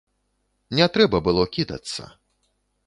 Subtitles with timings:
[0.79, 2.11] Не трэба было кідацца.